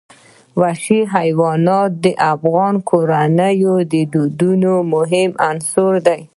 وحشي 0.61 0.99
حیوانات 1.15 1.91
د 2.03 2.05
افغان 2.33 2.73
کورنیو 2.89 3.75
د 3.91 3.93
دودونو 4.13 4.73
مهم 4.93 5.29
عنصر 5.49 5.91
دی. 6.07 6.21